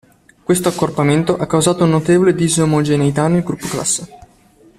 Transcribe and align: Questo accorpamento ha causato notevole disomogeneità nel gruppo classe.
Questo 0.41 0.67
accorpamento 0.67 1.37
ha 1.37 1.45
causato 1.45 1.85
notevole 1.85 2.33
disomogeneità 2.33 3.27
nel 3.27 3.43
gruppo 3.43 3.67
classe. 3.67 4.17